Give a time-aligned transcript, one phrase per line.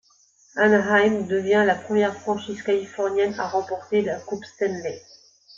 [0.55, 4.99] Anaheim devient la première franchise californienne à remporter la Coupe Stanley.